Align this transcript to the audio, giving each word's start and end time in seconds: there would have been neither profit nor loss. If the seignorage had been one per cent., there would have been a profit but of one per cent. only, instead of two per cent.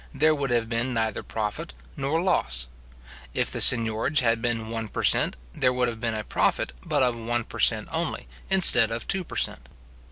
there 0.15 0.33
would 0.33 0.49
have 0.49 0.67
been 0.67 0.95
neither 0.95 1.21
profit 1.21 1.73
nor 1.95 2.19
loss. 2.19 2.65
If 3.35 3.51
the 3.51 3.61
seignorage 3.61 4.21
had 4.21 4.41
been 4.41 4.69
one 4.69 4.87
per 4.87 5.03
cent., 5.03 5.35
there 5.53 5.71
would 5.71 5.87
have 5.87 5.99
been 5.99 6.15
a 6.15 6.23
profit 6.23 6.73
but 6.83 7.03
of 7.03 7.15
one 7.19 7.43
per 7.43 7.59
cent. 7.59 7.87
only, 7.91 8.27
instead 8.49 8.89
of 8.89 9.07
two 9.07 9.23
per 9.23 9.35
cent. 9.37 9.69